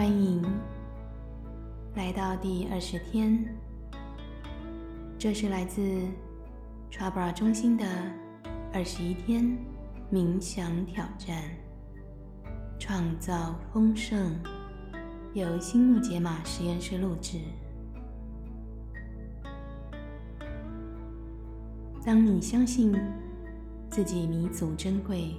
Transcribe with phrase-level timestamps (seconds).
[0.00, 0.42] 欢迎
[1.94, 3.44] 来到第二十天，
[5.18, 5.82] 这是来自
[6.90, 7.84] Trabra 中心的
[8.72, 9.58] 二十一天
[10.10, 11.42] 冥想挑战，
[12.78, 14.34] 创造丰盛，
[15.34, 17.38] 由新木解码实验室录制。
[22.02, 22.98] 当你相信
[23.90, 25.34] 自己弥足珍贵，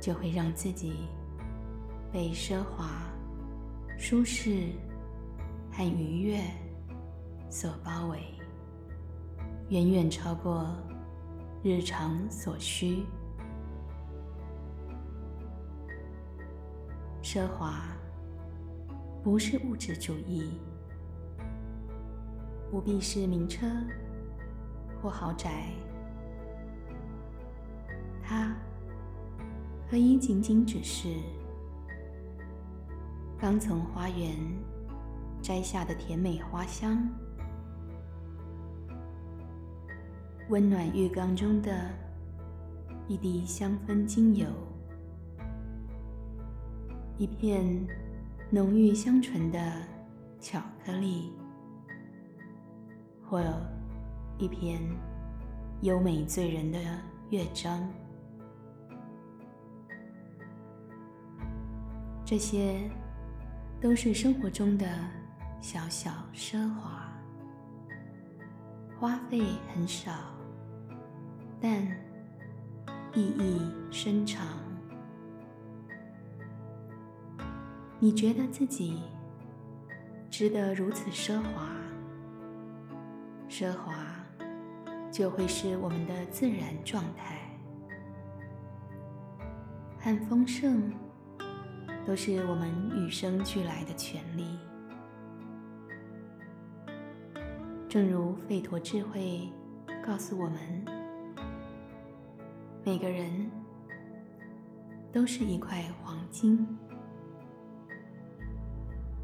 [0.00, 0.92] 就会让自己
[2.14, 3.10] 被奢华、
[3.98, 4.68] 舒适
[5.72, 6.38] 和愉悦
[7.50, 8.20] 所包围，
[9.68, 10.64] 远远超过
[11.60, 13.04] 日常所需。
[17.20, 17.82] 奢华
[19.20, 20.52] 不是物质主义，
[22.70, 23.66] 不必是名车。
[25.02, 25.68] 或豪宅，
[28.22, 28.54] 它
[29.90, 31.08] 可以仅仅只是
[33.38, 34.36] 刚从花园
[35.42, 37.08] 摘下的甜美花香，
[40.48, 41.90] 温暖浴缸中的
[43.06, 44.46] 一滴香氛精油，
[47.18, 47.86] 一片
[48.50, 49.58] 浓郁香醇的
[50.40, 51.32] 巧克力，
[53.28, 53.42] 或。
[54.36, 54.80] 一篇
[55.82, 56.78] 优美醉人的
[57.30, 57.88] 乐章，
[62.24, 62.90] 这些
[63.80, 64.86] 都是生活中的
[65.60, 67.12] 小小奢华，
[68.98, 70.10] 花费很少，
[71.60, 71.82] 但
[73.14, 74.46] 意义深长。
[77.98, 79.02] 你觉得自己
[80.30, 81.68] 值得如此奢华？
[83.48, 83.94] 奢华。
[85.12, 87.38] 就会是我们的自然状态，
[89.96, 90.92] 很丰盛
[92.06, 94.58] 都是我们与生俱来的权利。
[97.88, 99.48] 正如费陀智慧
[100.04, 100.84] 告诉我们，
[102.84, 103.50] 每个人
[105.12, 106.66] 都是一块黄金，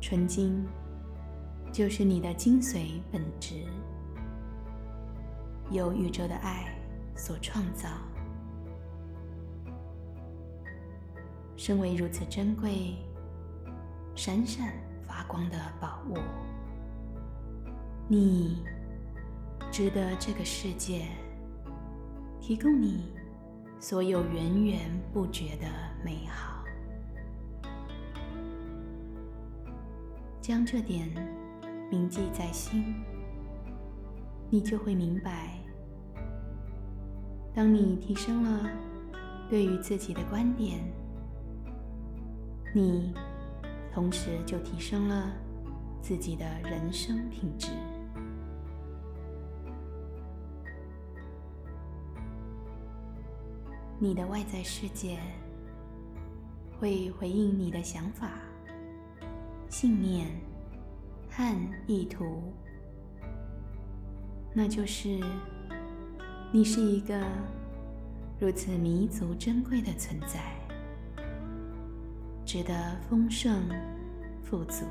[0.00, 0.64] 纯金
[1.72, 3.56] 就是你的精髓本质。
[5.70, 6.74] 由宇宙的爱
[7.14, 7.88] 所创造，
[11.60, 12.96] 身为如此珍贵、
[14.14, 14.72] 闪闪
[15.06, 16.16] 发光的宝物，
[18.08, 18.64] 你
[19.70, 21.02] 值得这个世界
[22.40, 23.12] 提供你
[23.78, 24.78] 所有源源
[25.12, 25.66] 不绝的
[26.02, 26.64] 美好。
[30.40, 31.10] 将这点
[31.90, 32.94] 铭记在心，
[34.48, 35.58] 你就会明白。
[37.52, 38.70] 当你提升了
[39.50, 40.80] 对于自己的观点，
[42.72, 43.12] 你
[43.92, 45.30] 同时就提升了
[46.00, 47.68] 自己的人生品质。
[53.98, 55.18] 你的外在世界
[56.78, 58.30] 会回应你的想法、
[59.68, 60.28] 信念
[61.28, 62.52] 和意图，
[64.54, 65.20] 那就是。
[66.52, 67.16] 你是一个
[68.40, 70.59] 如此弥足珍贵的存在，
[72.52, 72.74] 值得
[73.08, 73.62] 丰盛
[74.42, 74.84] 富足。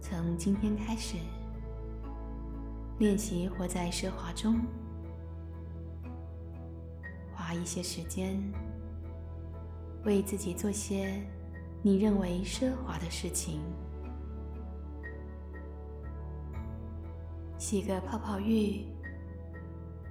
[0.00, 1.16] 从今天开始，
[3.00, 4.60] 练习活在奢华中，
[7.34, 8.40] 花一些时间，
[10.04, 11.20] 为自己做些
[11.82, 13.60] 你认为奢华的事情。
[17.58, 18.86] 洗个泡泡浴，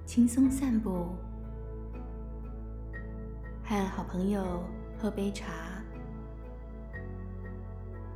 [0.04, 1.06] 轻松散步，
[3.64, 4.62] 和好朋友
[4.98, 5.46] 喝杯茶，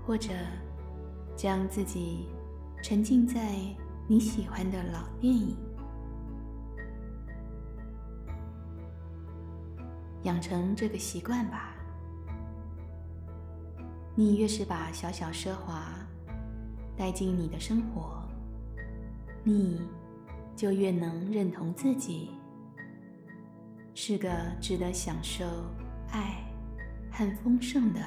[0.04, 0.30] 或者
[1.36, 2.26] 将自己
[2.82, 3.56] 沉浸在
[4.06, 5.56] 你喜欢的老电影，
[10.24, 11.74] 养成这个习惯吧。
[14.14, 15.94] 你越是把小小奢华
[16.96, 18.22] 带进你的生活。
[19.44, 19.80] 你
[20.56, 22.30] 就越能认同自己
[23.98, 24.28] 是个
[24.60, 25.42] 值得享受
[26.10, 26.44] 爱
[27.10, 28.00] 和丰盛的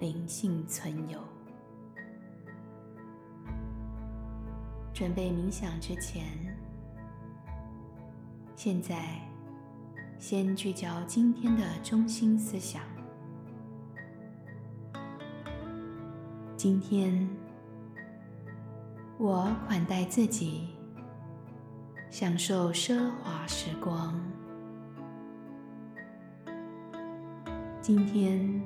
[0.00, 1.20] 灵性存有。
[4.92, 6.24] 准备冥想之前，
[8.56, 9.20] 现在
[10.18, 12.82] 先聚焦今天的中心思想。
[16.56, 17.26] 今天。
[19.16, 20.70] 我款待自己，
[22.10, 24.20] 享受奢华时光。
[27.86, 28.62] 今天，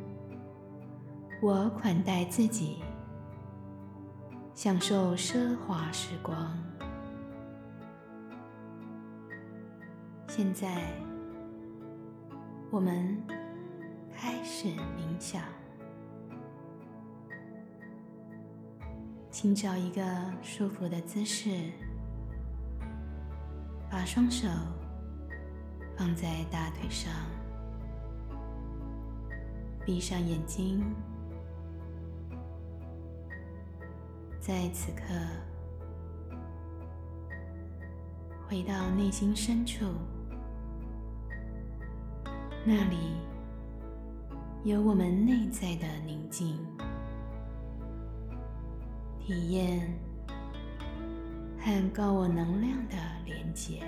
[1.42, 2.76] 我款待自己，
[4.54, 6.56] 享受奢华时光。
[10.28, 10.84] 现在，
[12.70, 13.20] 我们
[14.14, 15.42] 开始冥想。
[19.32, 20.00] 请找一个
[20.42, 21.72] 舒服的姿势，
[23.90, 24.46] 把双手
[25.96, 27.12] 放在大腿上，
[29.88, 30.84] 闭上眼睛，
[34.38, 35.02] 在此刻
[38.46, 39.86] 回到内心深处，
[42.66, 42.98] 那里
[44.62, 46.58] 有我们内在的宁静。
[49.18, 49.90] 体验
[51.58, 53.82] 和高我能量的连接，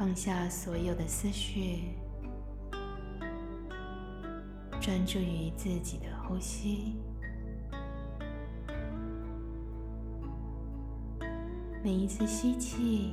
[0.00, 1.90] 放下所有的思绪，
[4.80, 6.96] 专注于自己的呼吸。
[11.84, 13.12] 每一次吸气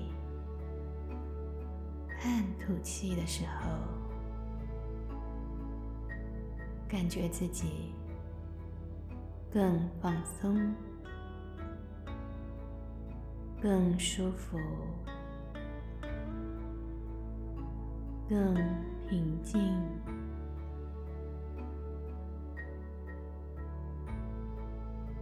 [2.08, 3.68] 和吐气的时候。
[6.88, 7.92] 感觉自己
[9.52, 10.74] 更放松、
[13.62, 14.58] 更舒服、
[18.30, 18.56] 更
[19.08, 19.62] 平静。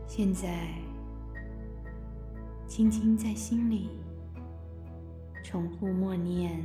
[0.07, 0.69] 现在，
[2.67, 3.89] 轻轻在心里
[5.43, 6.63] 重复默念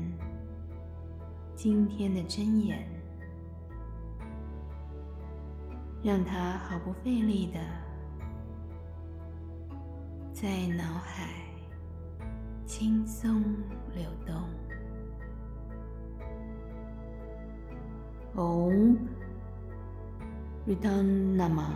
[1.57, 2.89] 今天的真言。
[6.03, 7.61] 让它毫不费力的
[10.33, 11.29] 在脑海
[12.65, 13.43] 轻松
[13.95, 14.70] 流动。
[18.35, 18.99] Om
[20.67, 21.69] Ridhan Nama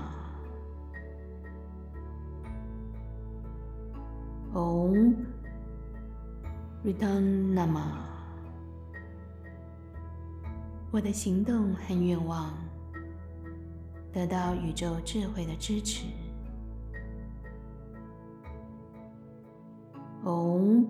[4.53, 5.15] Om
[6.85, 8.05] Ridhan Nama
[10.91, 12.65] 我的行动和愿望。
[14.15, 16.07] 得到宇宙智慧的支持。
[20.23, 20.87] Om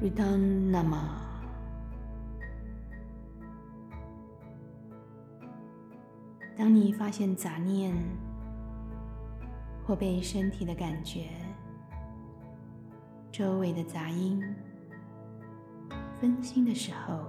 [0.00, 1.29] Ridhan Nama。
[6.60, 7.96] 当你发现杂念
[9.82, 11.30] 或被身体的感觉、
[13.32, 14.44] 周围的杂音
[16.20, 17.24] 分心的时候，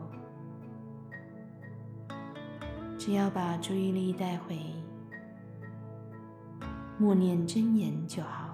[2.98, 4.60] 只要把注意力带回，
[7.00, 8.54] 默念真言就好。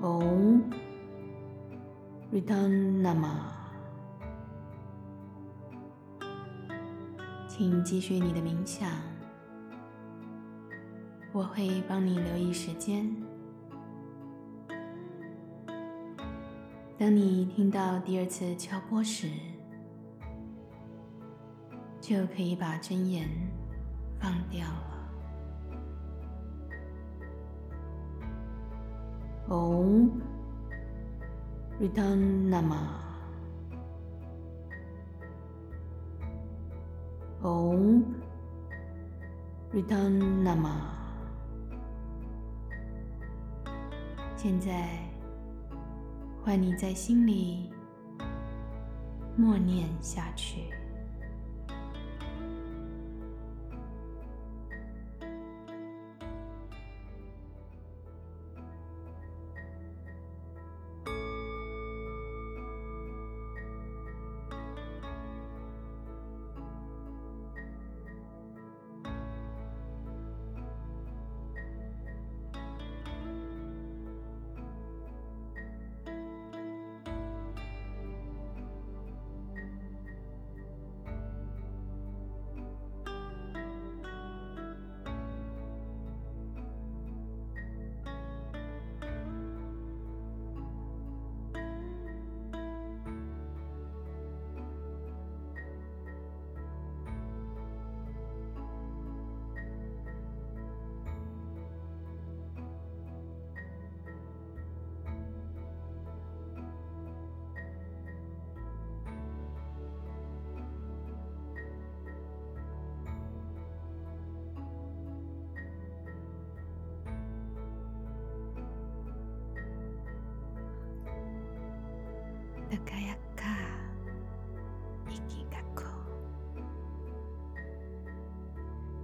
[0.00, 0.62] Om
[2.32, 3.59] Ridhan Nama，
[7.60, 8.88] 请继续你的冥想，
[11.30, 13.14] 我会帮你留意时间。
[16.96, 19.28] 当你听到第二次敲钵时，
[22.00, 23.28] 就可以把真言
[24.18, 25.12] 放掉了。
[29.50, 30.12] Om
[31.78, 33.09] Ridhan Nama
[37.80, 38.04] 嗡
[39.72, 40.70] ，return nama。
[44.36, 44.88] 现在，
[46.42, 47.70] 换你在心里
[49.36, 50.79] 默念下去。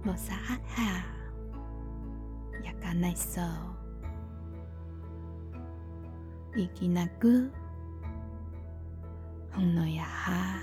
[0.07, 0.57] 뭐사하
[2.63, 3.41] 약간 나 있어
[6.55, 7.51] 이기나구
[9.53, 10.61] 홍노야하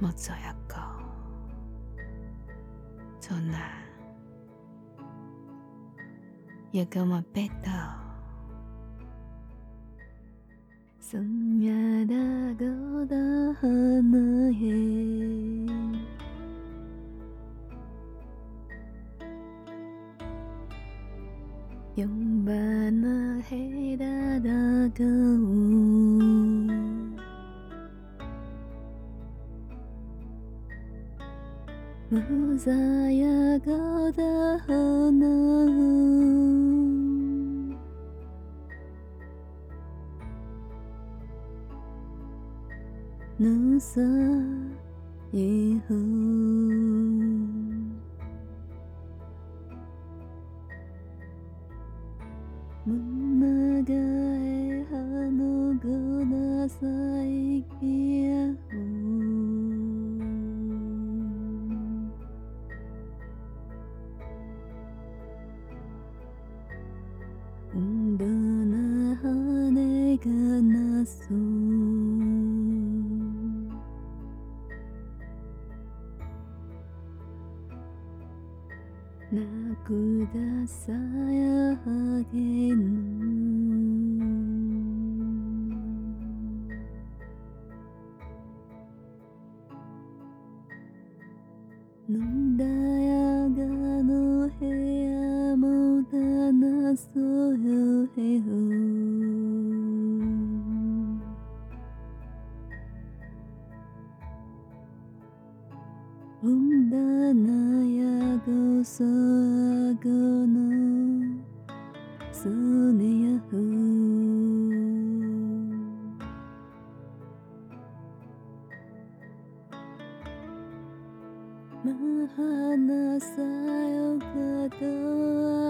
[0.00, 0.80] 모쪼야꺼
[3.20, 3.58] 전화
[6.74, 7.70] 여금어 빼도
[11.00, 13.14] 승야다고도
[13.60, 15.61] 하나해
[32.52, 35.88] Muzaya goda hanahe
[43.40, 44.08] nusa
[45.32, 45.96] yehu
[46.92, 47.61] Munaga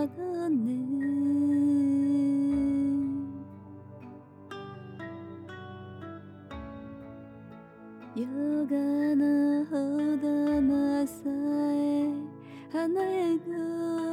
[0.07, 1.03] だね。
[8.15, 8.77] 夜が
[9.17, 9.77] なほ
[10.19, 11.15] どなさ
[11.73, 12.13] え
[12.71, 14.12] 花が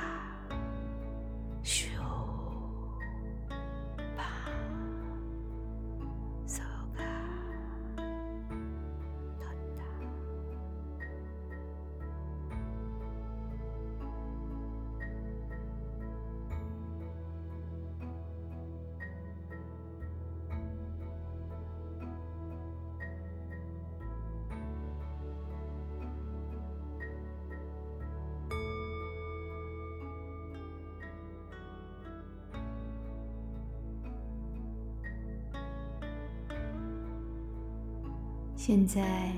[38.67, 39.31] 现在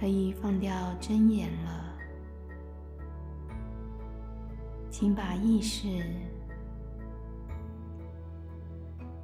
[0.00, 1.94] 可以放掉睁眼了，
[4.88, 5.86] 请把意识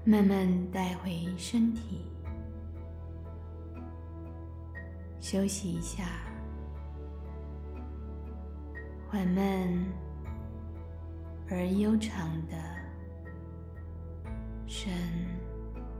[0.04, 2.02] 慢慢带回身体，
[5.18, 6.04] 休息一下，
[9.08, 9.42] 缓慢
[11.48, 12.56] 而悠长的
[14.66, 14.92] 深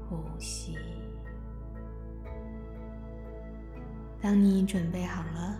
[0.06, 0.76] 呼吸。
[4.26, 5.56] 当你准备好了，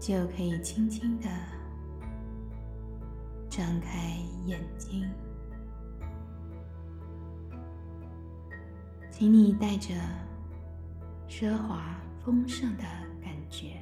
[0.00, 1.28] 就可以轻轻的
[3.48, 5.08] 张开眼睛。
[9.12, 9.94] 请你带着
[11.28, 12.82] 奢华丰盛的
[13.22, 13.80] 感觉，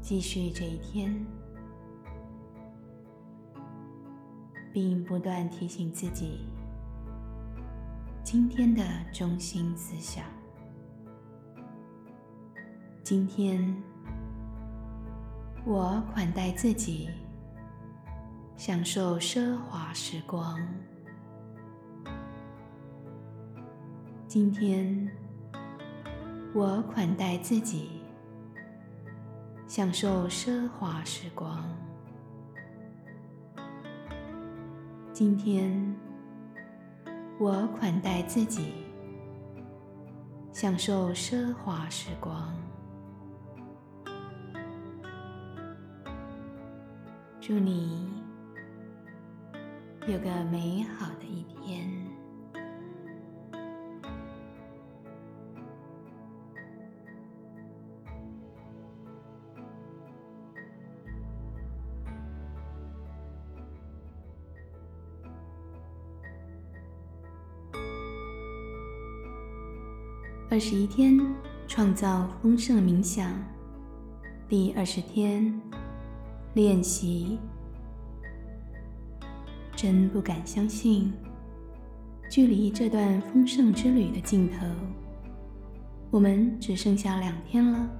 [0.00, 1.26] 继续这一天，
[4.72, 6.46] 并不断提醒自己
[8.26, 10.24] 今天的中心思想。
[13.04, 13.72] 今天，
[15.64, 17.08] 我款待自己，
[18.56, 20.58] 享受奢华时光。
[24.26, 25.08] 今天，
[26.52, 28.02] 我款待自己，
[29.68, 31.64] 享受奢华时光。
[35.12, 35.94] 今天，
[37.38, 38.72] 我款待自己，
[40.52, 42.50] 享受奢华时光。
[47.38, 48.08] 祝你
[50.06, 51.55] 有个美好的一天。
[70.48, 71.18] 二十一天
[71.66, 73.32] 创造丰盛冥想，
[74.48, 75.60] 第二十天
[76.54, 77.36] 练习。
[79.74, 81.12] 真不敢相信，
[82.30, 84.64] 距离这段丰盛之旅的尽头，
[86.12, 87.90] 我们只剩下两天了。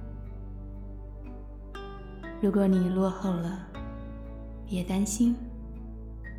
[2.39, 3.67] 如果你落后了，
[4.65, 5.35] 别担心，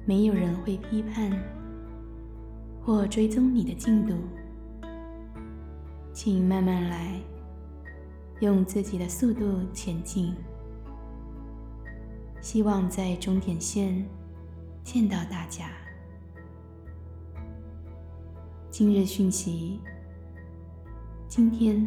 [0.06, 1.30] 没有人会批判
[2.83, 4.14] 或追踪你的进度。
[6.20, 7.14] 请慢慢来，
[8.40, 10.35] 用自己的速度前进。
[12.40, 14.04] 希望在终点线
[14.83, 15.70] 见到大家。
[18.68, 19.78] 今日讯息，
[21.28, 21.87] 今天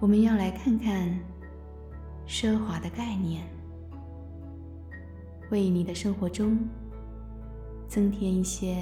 [0.00, 1.18] 我们要来看看
[2.28, 3.42] 奢华的概念，
[5.50, 6.58] 为你的生活中
[7.88, 8.76] 增添一些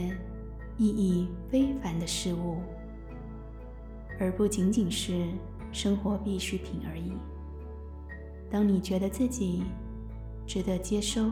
[0.78, 2.56] 意义非凡的事物。
[4.18, 5.26] 而不仅仅是
[5.72, 7.12] 生活必需品而已。
[8.50, 9.62] 当你觉得自己
[10.46, 11.30] 值得接收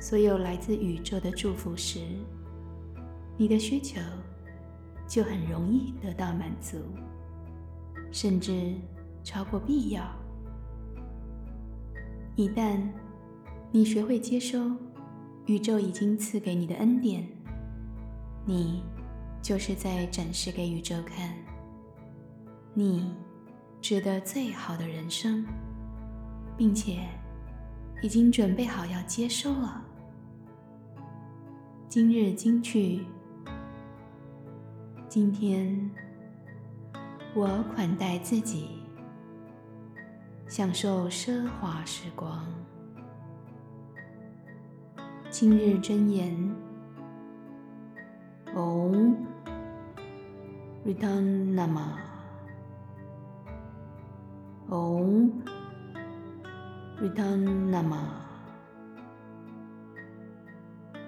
[0.00, 2.00] 所有来自宇宙的祝福时，
[3.36, 4.00] 你的需求
[5.06, 6.78] 就很容易得到满足，
[8.12, 8.74] 甚至
[9.24, 10.02] 超过必要。
[12.36, 12.80] 一旦
[13.72, 14.70] 你学会接收
[15.46, 17.26] 宇宙已经赐给你的恩典，
[18.44, 18.84] 你
[19.42, 21.34] 就是在展示给宇宙看。
[22.78, 23.12] 你
[23.82, 25.44] 值得最好的人生，
[26.56, 27.08] 并且
[28.00, 29.82] 已经准备好要接收了。
[31.88, 33.04] 今日金句：
[35.08, 35.90] 今天
[37.34, 38.68] 我款待自己，
[40.46, 42.46] 享受奢华时光。
[45.30, 46.32] 今日真言
[48.54, 49.16] ：Om
[50.86, 52.07] Return Nama。
[54.70, 55.30] Om
[57.00, 58.04] Return Nama。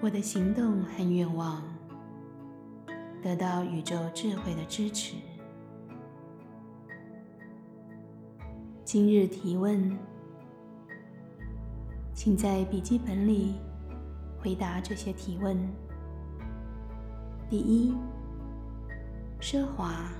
[0.01, 1.61] 我的行动和愿望
[3.21, 5.15] 得到宇宙智慧的支持。
[8.83, 9.95] 今日提问，
[12.15, 13.53] 请在笔记本里
[14.39, 15.55] 回答这些提问：
[17.47, 17.93] 第一，
[19.39, 20.11] 奢华。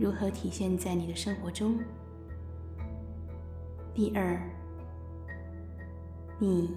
[0.00, 1.78] 如何体现在你的生活中？
[3.92, 4.40] 第二，
[6.38, 6.74] 你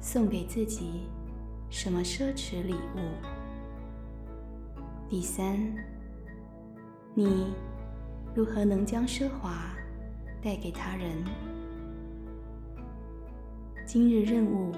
[0.00, 1.02] 送给自己
[1.68, 3.00] 什么奢侈礼物？
[5.10, 5.58] 第三，
[7.14, 7.52] 你
[8.34, 9.76] 如何能将奢华
[10.42, 11.22] 带给他人？
[13.84, 14.72] 今日任务，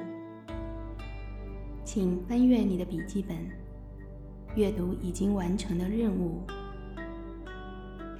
[1.84, 3.36] 请翻阅你的笔记本，
[4.56, 6.42] 阅读已经完成的任务。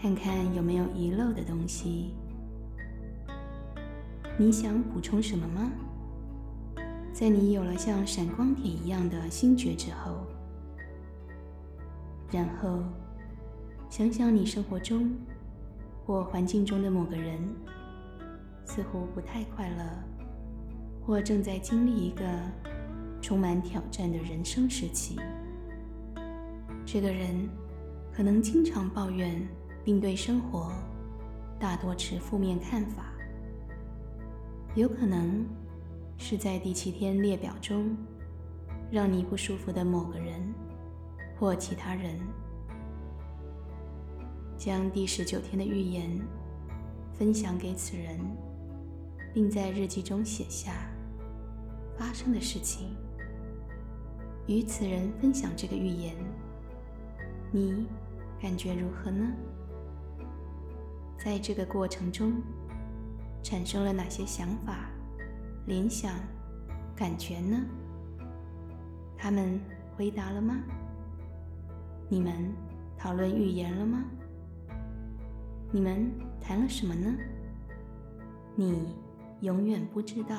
[0.01, 2.15] 看看有没有遗漏的东西。
[4.39, 5.71] 你想补充什么吗？
[7.13, 10.27] 在你有了像闪光点一样的心觉之后，
[12.31, 12.83] 然后
[13.91, 15.15] 想想你生活中
[16.07, 17.39] 或环境中的某个人，
[18.65, 19.85] 似乎不太快乐，
[21.05, 22.25] 或正在经历一个
[23.21, 25.21] 充满挑战的人生时期。
[26.87, 27.47] 这个人。
[28.13, 29.41] 可能经常抱怨，
[29.85, 30.73] 并对生活
[31.59, 33.13] 大多持负面看法。
[34.75, 35.45] 有可能
[36.17, 37.97] 是在第七天列表中
[38.91, 40.55] 让你不舒服的某个人
[41.39, 42.19] 或其他人。
[44.57, 46.21] 将第十九天的预言
[47.15, 48.21] 分享给此人，
[49.33, 50.73] 并在日记中写下
[51.97, 52.95] 发生的事情，
[54.47, 56.15] 与此人分享这个预言。
[57.51, 57.87] 你
[58.41, 59.27] 感觉如何呢？
[61.23, 62.33] 在这个过程中，
[63.43, 64.89] 产生了哪些想法、
[65.67, 66.15] 联想、
[66.97, 67.61] 感觉呢？
[69.19, 69.61] 他们
[69.95, 70.57] 回答了吗？
[72.09, 72.33] 你们
[72.97, 74.03] 讨论预言了吗？
[75.71, 77.15] 你们谈了什么呢？
[78.57, 78.97] 你
[79.43, 80.37] 永远不知道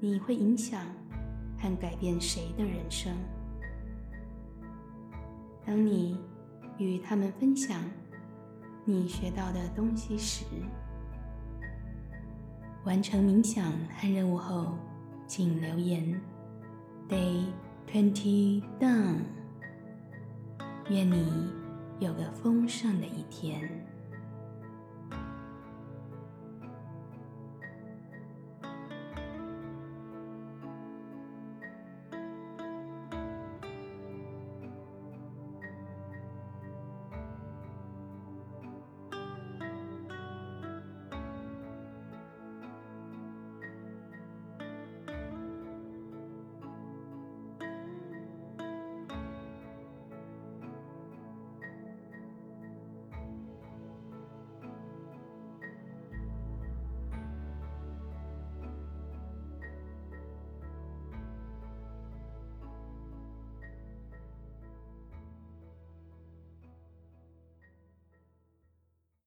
[0.00, 0.84] 你会影响
[1.56, 3.16] 和改变谁的人生。
[5.64, 6.18] 当你
[6.78, 7.80] 与他们分享
[8.84, 10.44] 你学到的东西时，
[12.84, 14.76] 完成冥想和任务后，
[15.26, 16.20] 请留言
[17.08, 17.44] “Day
[17.88, 19.20] Twenty Done”。
[20.90, 21.48] 愿你
[22.00, 23.81] 有个丰盛的一天。